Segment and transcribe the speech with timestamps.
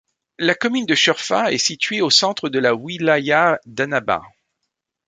[0.39, 4.23] La commune de Cheurfa est située au centre de la wilaya d'Annaba.